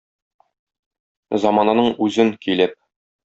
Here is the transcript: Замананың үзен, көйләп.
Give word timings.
Замананың 1.45 1.91
үзен, 2.07 2.35
көйләп. 2.47 2.75